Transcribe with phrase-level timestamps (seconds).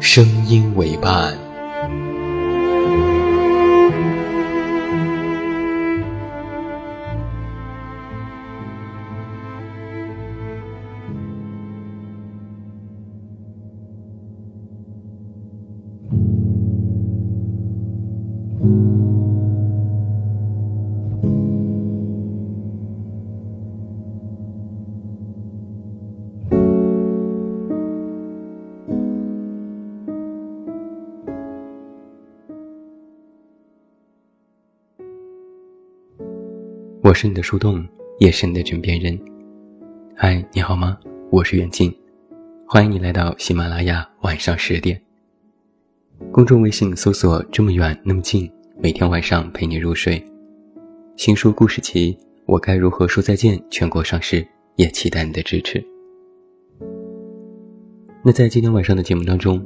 [0.00, 1.49] 声音为伴。
[37.10, 37.84] 我是你的树洞，
[38.20, 39.18] 也是你的枕边人。
[40.14, 40.96] 嗨，你好吗？
[41.28, 41.92] 我是远近，
[42.68, 45.02] 欢迎你来到喜马拉雅晚上十点。
[46.30, 48.48] 公众微信搜索“这么远那么近”，
[48.80, 50.24] 每天晚上陪你入睡。
[51.16, 52.14] 新书故事集
[52.46, 55.84] 《我该如何说再见》全国上市，也期待你的支持。
[58.22, 59.60] 那在今天晚上的节目当中，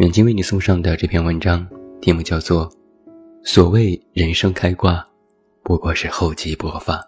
[0.00, 1.66] 远近为你送上的这篇文章
[2.02, 2.68] 题目叫做
[3.42, 4.96] 《所谓人生开挂》。
[5.64, 7.02] 不过是厚积薄发。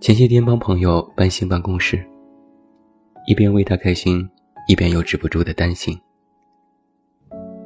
[0.00, 2.06] 前些天帮朋友搬新办公室，
[3.26, 4.28] 一边为他开心，
[4.68, 5.98] 一边又止不住的担心。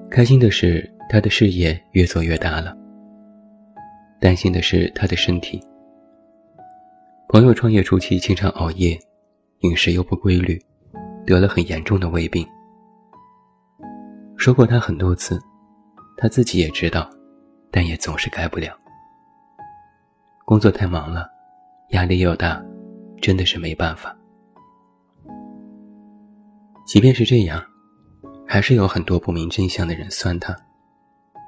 [0.09, 2.77] 开心的是他的事业越做越大了，
[4.21, 5.61] 担心的是他的身体。
[7.29, 8.97] 朋友创业初期经常熬夜，
[9.61, 10.57] 饮食又不规律，
[11.27, 12.47] 得了很严重的胃病。
[14.37, 15.41] 说过他很多次。
[16.21, 17.09] 他自己也知道，
[17.71, 18.77] 但也总是改不了。
[20.45, 21.27] 工作太忙了，
[21.93, 22.63] 压力又大，
[23.23, 24.15] 真的是没办法。
[26.87, 27.65] 即便是这样，
[28.47, 30.55] 还是有很多不明真相的人酸他，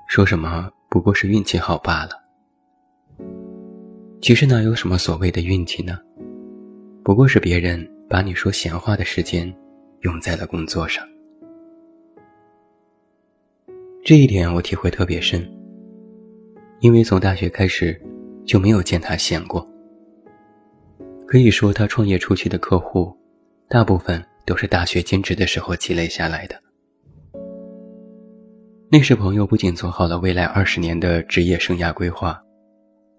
[0.08, 2.12] 说什么不过是运气好罢了。
[4.22, 5.98] 其实哪有什么所谓的运气呢？
[7.04, 9.52] 不过是别人把你说闲话的时间
[10.00, 11.04] 用在了工作上。
[14.04, 15.48] 这一点我体会特别深，
[16.80, 17.96] 因为从大学开始
[18.44, 19.64] 就没有见他闲过。
[21.24, 23.16] 可以说，他创业初期的客户，
[23.68, 26.60] 大部分都是大学兼职的时候积累下来的。
[28.90, 32.42] 那时，朋友不仅做好了未来二十年的职业生涯规划，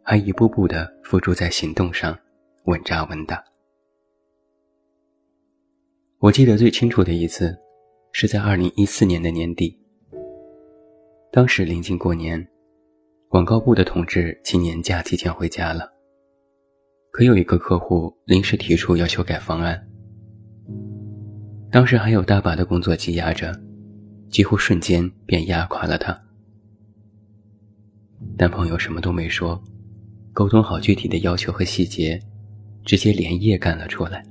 [0.03, 2.19] 还一步步的付诸在行动上，
[2.65, 3.41] 稳扎稳打。
[6.19, 7.57] 我记得最清楚的一次，
[8.11, 9.79] 是在二零一四年的年底。
[11.35, 12.47] 当时临近过年，
[13.27, 15.91] 广告部的同志请年假提前回家了。
[17.09, 19.83] 可有一个客户临时提出要修改方案，
[21.71, 23.51] 当时还有大把的工作积压着，
[24.29, 26.15] 几乎瞬间便压垮了他。
[28.37, 29.59] 但朋友什么都没说，
[30.33, 32.21] 沟通好具体的要求和细节，
[32.85, 34.23] 直接连夜干了出来。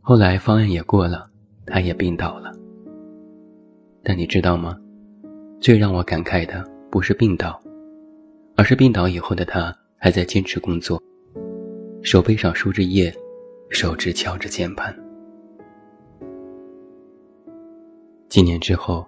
[0.00, 1.30] 后来方案也过了，
[1.66, 2.58] 他也病倒了。
[4.02, 4.78] 但你知道吗？
[5.60, 7.60] 最让我感慨的不是病倒，
[8.56, 11.02] 而是病倒以后的他还在坚持工作，
[12.02, 13.14] 手背上输着液，
[13.68, 14.94] 手指敲着键盘。
[18.28, 19.06] 几年之后，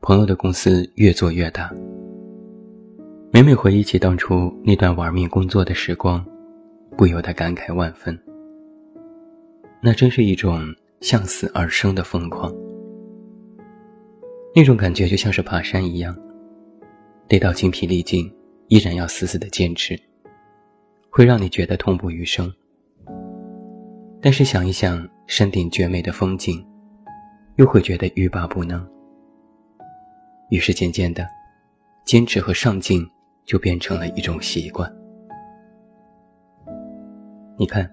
[0.00, 1.70] 朋友的公司越做越大。
[3.32, 6.24] 每每回忆起当初那段玩命工作的时光，
[6.96, 8.18] 不由得感慨万分。
[9.80, 10.62] 那真是一种
[11.00, 12.52] 向死而生的疯狂。
[14.56, 16.16] 那种感觉就像是爬山一样，
[17.28, 18.32] 累到精疲力尽，
[18.68, 19.98] 依然要死死的坚持，
[21.10, 22.52] 会让你觉得痛不欲生。
[24.22, 26.64] 但是想一想山顶绝美的风景，
[27.56, 28.88] 又会觉得欲罢不能。
[30.50, 31.26] 于是渐渐的，
[32.04, 33.04] 坚持和上进
[33.44, 34.88] 就变成了一种习惯。
[37.58, 37.90] 你看，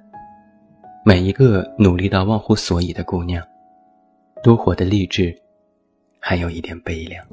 [1.03, 3.43] 每一个努力到忘乎所以的姑娘，
[4.43, 5.35] 都活得励志，
[6.21, 7.25] 还有一点悲凉。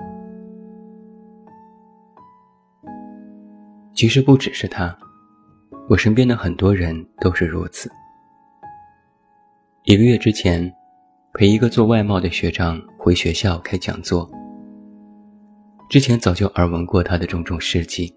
[3.94, 4.96] 其实不只是他，
[5.88, 7.90] 我身边的很多人都是如此。
[9.84, 10.72] 一个月之前，
[11.34, 14.28] 陪一个做外贸的学长回学校开讲座。
[15.90, 18.14] 之前早就耳闻过他的种种事迹，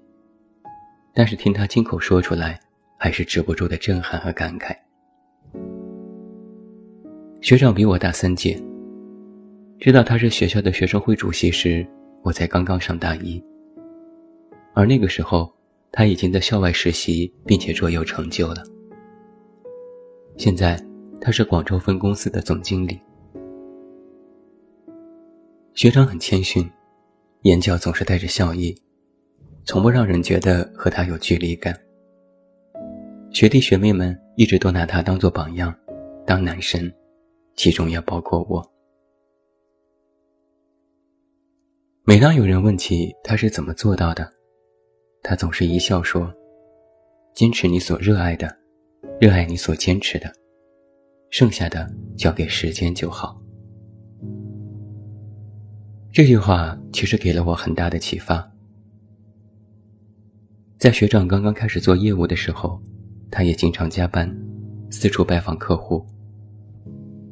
[1.14, 2.60] 但是听他亲口说出来，
[2.98, 4.76] 还是止不住的震撼和感慨。
[7.42, 8.62] 学长比我大三届，
[9.82, 11.84] 知道他是学校的学生会主席时，
[12.22, 13.44] 我才刚刚上大一。
[14.76, 15.52] 而那个时候，
[15.92, 18.64] 他已经在校外实习，并且卓有成就了。
[20.38, 20.80] 现在，
[21.20, 23.00] 他是广州分公司的总经理。
[25.74, 26.70] 学长很谦逊。
[27.42, 28.80] 眼角总是带着笑意，
[29.66, 31.76] 从不让人觉得和他有距离感。
[33.32, 35.76] 学弟学妹们一直都拿他当做榜样，
[36.24, 36.94] 当男神，
[37.56, 38.71] 其中也包括我。
[42.04, 44.28] 每当有人问起他是怎么做到的，
[45.22, 46.34] 他总是一笑说
[47.36, 48.52] ：“坚持你所热爱的，
[49.20, 50.34] 热爱你所坚持的，
[51.30, 51.88] 剩下的
[52.18, 53.40] 交给时间就好。”
[56.12, 58.52] 这句话其实给了我很大的启发。
[60.80, 62.82] 在学长刚刚开始做业务的时候，
[63.30, 64.36] 他也经常加班，
[64.90, 66.04] 四处拜访客户。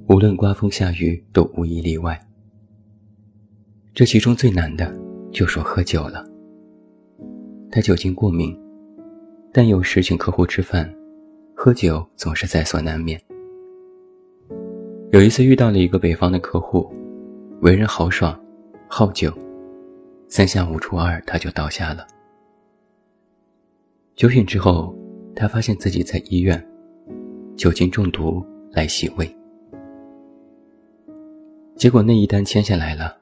[0.07, 2.28] 无论刮风下雨，都无一例外。
[3.99, 4.97] 这其中最难的
[5.29, 6.25] 就说喝酒了。
[7.69, 8.57] 他酒精过敏，
[9.51, 10.89] 但有时请客户吃饭，
[11.53, 13.21] 喝酒总是在所难免。
[15.11, 16.89] 有一次遇到了一个北方的客户，
[17.59, 18.39] 为人豪爽。
[18.87, 19.37] 好酒，
[20.29, 22.07] 三下五除二他就倒下了。
[24.15, 24.95] 酒醒之后，
[25.35, 26.65] 他发现自己在医院，
[27.57, 28.41] 酒精中毒
[28.71, 29.29] 来洗胃。
[31.75, 33.17] 结果那一单签下来了，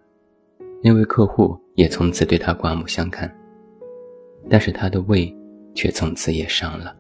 [0.83, 3.33] 那位客户也从此对他刮目相看，
[4.50, 5.35] 但是他的胃
[5.74, 6.95] 却从此也伤了。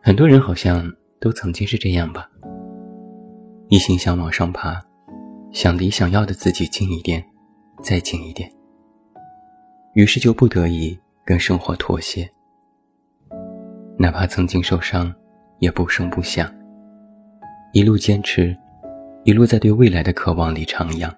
[0.00, 0.90] 很多人好像
[1.20, 2.28] 都曾经是这样吧，
[3.68, 4.80] 一心想往上爬。
[5.52, 7.24] 想离想要的自己近一点，
[7.80, 8.50] 再近一点。
[9.92, 12.28] 于是就不得已跟生活妥协，
[13.96, 15.14] 哪怕曾经受伤，
[15.60, 16.52] 也不声不响。
[17.72, 18.56] 一路坚持，
[19.24, 21.10] 一路在对未来的渴望里徜徉。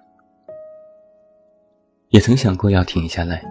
[2.09, 3.43] 也曾想过要停下来，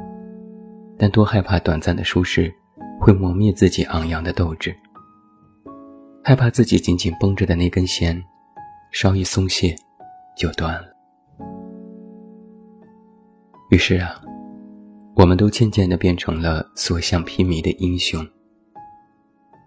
[0.98, 2.52] 但多害怕短暂的舒适
[3.00, 4.74] 会磨灭自己昂扬的斗志，
[6.24, 8.22] 害怕自己紧紧绷着的那根弦，
[8.90, 9.76] 稍一松懈。
[10.36, 10.88] 就断了。
[13.70, 14.20] 于是啊，
[15.14, 18.22] 我们都渐渐的变成了所向披靡的英雄。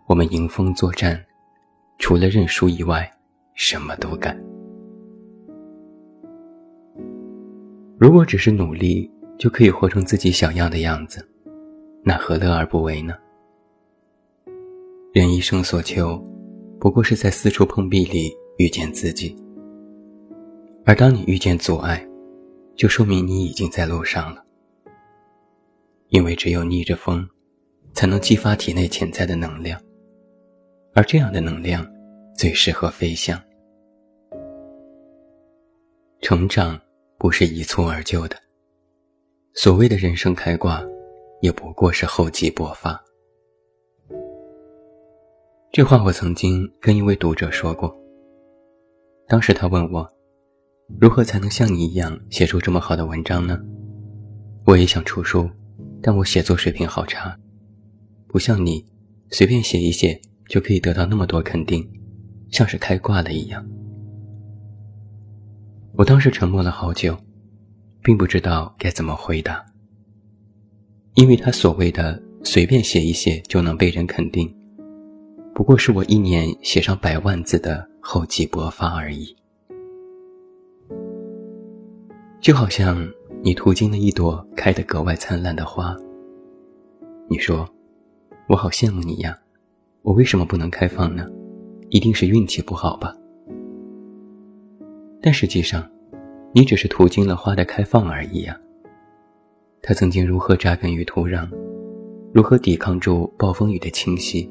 [0.06, 1.20] 我们迎风作战，
[1.98, 3.12] 除了认输以外，
[3.56, 4.40] 什么都干。
[8.00, 11.28] 如果只是努力就可以活成自己想要的样子，
[12.02, 13.14] 那何乐而不为呢？
[15.12, 16.18] 人一生所求，
[16.80, 19.36] 不过是在四处碰壁里遇见自己。
[20.86, 22.08] 而当你遇见阻碍，
[22.74, 24.42] 就说明你已经在路上了。
[26.08, 27.28] 因为只有逆着风，
[27.92, 29.78] 才能激发体内潜在的能量，
[30.94, 31.86] 而这样的能量
[32.34, 33.38] 最适合飞翔。
[36.22, 36.80] 成长
[37.20, 38.38] 不是一蹴而就的，
[39.54, 40.82] 所谓的人生开挂，
[41.42, 42.98] 也不过是厚积薄发。
[45.70, 47.94] 这话我曾经跟一位读者说过，
[49.28, 50.10] 当时他问我。
[51.00, 53.60] 如何才能像你一样写出这么好的文章呢？
[54.66, 55.48] 我也想出书，
[56.02, 57.38] 但我写作水平好差，
[58.28, 58.84] 不像你，
[59.30, 61.88] 随便写一写就可以得到那么多肯定，
[62.50, 63.64] 像是开挂了一样。
[66.00, 67.18] 我当时沉默了好久，
[68.02, 69.66] 并不知道该怎么回答，
[71.16, 74.50] 因为他所谓的随便写一写就能被人肯定，
[75.54, 79.36] 不过是我一年写上百万字的厚积薄发而已。
[82.40, 83.06] 就好像
[83.44, 85.94] 你途经了一朵开得格外灿烂的花，
[87.28, 87.68] 你说
[88.48, 89.38] ：“我好羡慕你呀，
[90.04, 91.28] 我为什么不能开放呢？
[91.90, 93.14] 一定是运气不好吧？”
[95.22, 95.90] 但实际上，
[96.54, 98.58] 你只是途经了花的开放而已呀。
[99.82, 101.50] 它曾经如何扎根于土壤，
[102.34, 104.50] 如何抵抗住暴风雨的侵袭，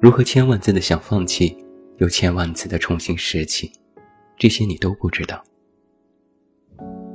[0.00, 1.56] 如何千万次的想放弃，
[1.98, 3.70] 又千万次的重新拾起，
[4.36, 5.42] 这些你都不知道。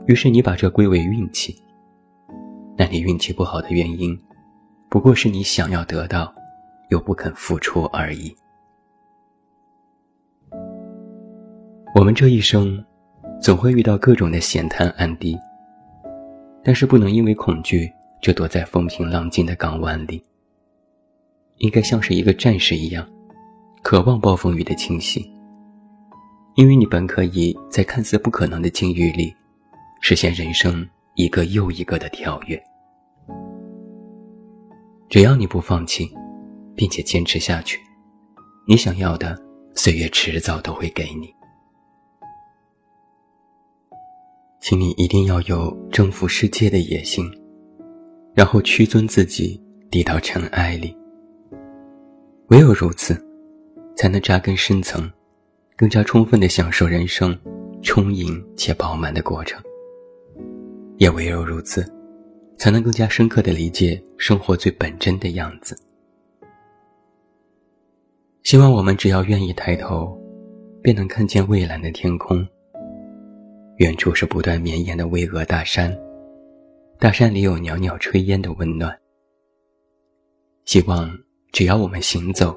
[0.07, 1.55] 于是你把这归为运气，
[2.77, 4.17] 那你运气不好的原因，
[4.89, 6.33] 不过是你想要得到，
[6.89, 8.35] 又不肯付出而已。
[11.95, 12.83] 我们这一生，
[13.41, 15.39] 总会遇到各种的险滩暗地，
[16.61, 17.89] 但是不能因为恐惧
[18.21, 20.21] 就躲在风平浪静的港湾里。
[21.59, 23.09] 应该像是一个战士一样，
[23.81, 25.25] 渴望暴风雨的侵袭，
[26.55, 29.33] 因为你本可以在看似不可能的境遇里，
[30.01, 30.85] 实现人生
[31.15, 32.61] 一个又一个的跳跃。
[35.07, 36.11] 只要你不放弃，
[36.75, 37.79] 并且坚持下去，
[38.67, 39.41] 你想要的
[39.75, 41.33] 岁月迟早都会给你。
[44.67, 47.31] 请你一定要有征服世界的野心，
[48.33, 50.97] 然后屈尊自己，低到尘埃里。
[52.47, 53.15] 唯有如此，
[53.95, 55.07] 才能扎根深层，
[55.75, 57.39] 更加充分地享受人生
[57.83, 59.61] 充盈且饱满的过程。
[60.97, 61.85] 也唯有如此，
[62.57, 65.79] 才能更加深刻地理解生活最本真的样子。
[68.41, 70.19] 希望我们只要愿意抬头，
[70.81, 72.43] 便能看见蔚蓝的天空。
[73.77, 75.95] 远处是不断绵延的巍峨大山，
[76.99, 78.97] 大山里有袅袅炊烟的温暖。
[80.65, 81.15] 希望。
[81.51, 82.53] 只要我们行走，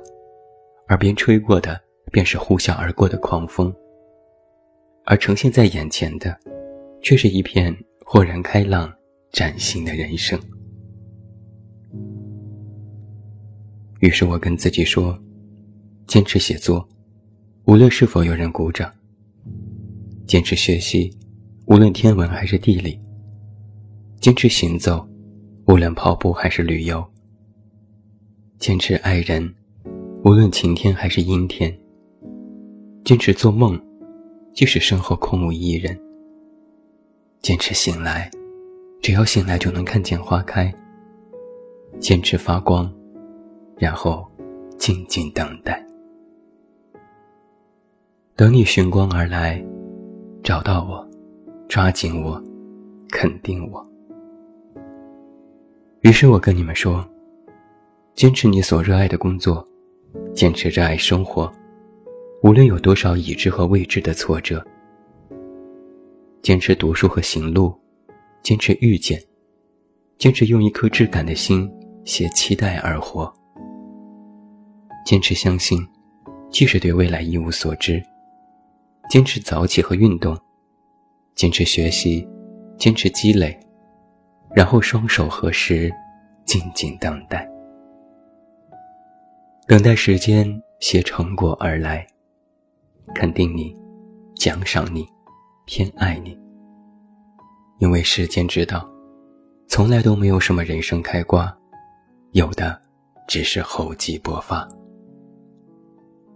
[0.88, 3.72] 耳边吹过的便是呼啸而过的狂风，
[5.04, 6.36] 而呈现在眼前的，
[7.00, 7.72] 却是一片
[8.04, 8.92] 豁然开朗、
[9.30, 10.36] 崭新的人生。
[14.00, 15.16] 于是我跟自己说：
[16.08, 16.84] 坚持写作，
[17.66, 18.90] 无论是否有人鼓掌；
[20.28, 21.10] 坚持学习，
[21.64, 23.00] 无论天文还是地理；
[24.20, 25.08] 坚持行走，
[25.66, 27.02] 无论跑步还是旅游。
[28.58, 29.54] 坚持爱人，
[30.26, 31.72] 无论晴天还是阴天；
[33.06, 33.80] 坚持做梦，
[34.52, 35.96] 即使身后空无一人；
[37.40, 38.30] 坚持醒来，
[39.00, 40.70] 只要醒来就能看见花开；
[41.98, 42.92] 坚持发光，
[43.78, 44.30] 然后
[44.76, 45.82] 静静等待，
[48.36, 49.64] 等你寻光而来，
[50.48, 51.06] 找到我，
[51.68, 52.42] 抓紧我，
[53.10, 53.86] 肯定我。
[56.00, 57.06] 于是我跟你们说。
[58.14, 59.62] 坚持你所热爱的工作，
[60.34, 61.52] 坚持热爱生活，
[62.42, 64.66] 无论有多少已知和未知的挫折。
[66.40, 67.78] 坚持读书和行路，
[68.42, 69.22] 坚持遇见，
[70.16, 71.70] 坚持用一颗质感的心
[72.06, 73.30] 写期待而活。
[75.04, 75.78] 坚持相信，
[76.48, 78.02] 即使对未来一无所知。
[79.08, 80.36] 坚持早起和运动，
[81.34, 82.28] 坚持学习，
[82.76, 83.58] 坚持积累，
[84.54, 85.90] 然后双手合十，
[86.44, 87.48] 静静等待。
[89.66, 90.46] 等待时间
[90.80, 92.06] 携成果而来，
[93.14, 93.74] 肯定你，
[94.34, 95.06] 奖赏你，
[95.64, 96.38] 偏爱你。
[97.78, 98.86] 因为时间知道，
[99.68, 101.56] 从来都没有什么人生开挂，
[102.32, 102.78] 有的
[103.26, 104.68] 只是厚积薄发。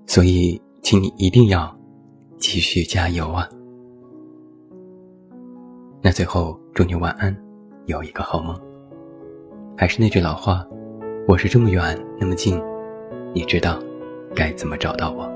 [0.07, 1.75] 所以，请你一定要
[2.43, 3.49] 继续加油啊！
[6.03, 7.35] 那最后，祝你晚安，
[7.87, 8.61] 有一个好梦。
[9.77, 10.67] 还是那句老话，
[11.29, 12.61] 我是这么远那么近。
[13.33, 13.81] 你知道
[14.35, 15.32] 该怎么找到我？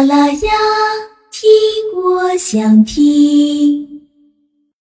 [0.00, 0.50] 啦啦呀，
[1.30, 1.50] 听
[1.94, 3.89] 我想听。